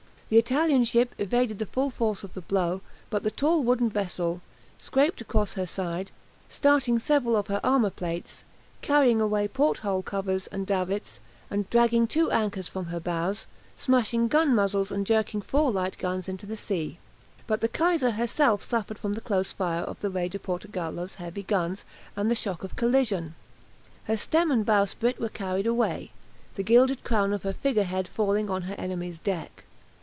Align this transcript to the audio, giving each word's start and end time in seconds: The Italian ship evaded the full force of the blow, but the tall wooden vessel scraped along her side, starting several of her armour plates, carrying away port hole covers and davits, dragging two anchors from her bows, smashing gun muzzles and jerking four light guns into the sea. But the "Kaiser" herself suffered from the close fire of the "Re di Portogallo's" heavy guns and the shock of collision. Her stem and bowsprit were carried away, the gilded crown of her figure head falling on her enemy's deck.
The 0.29 0.37
Italian 0.39 0.85
ship 0.85 1.13
evaded 1.17 1.59
the 1.59 1.65
full 1.65 1.89
force 1.89 2.23
of 2.23 2.35
the 2.35 2.41
blow, 2.41 2.79
but 3.09 3.23
the 3.23 3.31
tall 3.31 3.63
wooden 3.63 3.89
vessel 3.89 4.39
scraped 4.77 5.21
along 5.29 5.47
her 5.55 5.65
side, 5.65 6.09
starting 6.47 6.99
several 6.99 7.35
of 7.35 7.47
her 7.47 7.59
armour 7.65 7.89
plates, 7.89 8.45
carrying 8.81 9.19
away 9.19 9.49
port 9.49 9.79
hole 9.79 10.01
covers 10.01 10.47
and 10.47 10.65
davits, 10.65 11.19
dragging 11.69 12.07
two 12.07 12.31
anchors 12.31 12.69
from 12.69 12.85
her 12.85 12.99
bows, 13.01 13.45
smashing 13.75 14.29
gun 14.29 14.55
muzzles 14.55 14.89
and 14.89 15.05
jerking 15.05 15.41
four 15.41 15.69
light 15.69 15.97
guns 15.97 16.29
into 16.29 16.45
the 16.45 16.55
sea. 16.55 16.97
But 17.45 17.59
the 17.59 17.67
"Kaiser" 17.67 18.11
herself 18.11 18.63
suffered 18.63 18.97
from 18.99 19.15
the 19.15 19.19
close 19.19 19.51
fire 19.51 19.83
of 19.83 19.99
the 19.99 20.09
"Re 20.09 20.29
di 20.29 20.37
Portogallo's" 20.39 21.15
heavy 21.15 21.43
guns 21.43 21.83
and 22.15 22.31
the 22.31 22.35
shock 22.35 22.63
of 22.63 22.77
collision. 22.77 23.35
Her 24.05 24.15
stem 24.15 24.49
and 24.49 24.65
bowsprit 24.65 25.19
were 25.19 25.27
carried 25.27 25.67
away, 25.67 26.11
the 26.55 26.63
gilded 26.63 27.03
crown 27.03 27.33
of 27.33 27.43
her 27.43 27.51
figure 27.51 27.83
head 27.83 28.07
falling 28.07 28.49
on 28.49 28.61
her 28.61 28.75
enemy's 28.77 29.19
deck. 29.19 29.65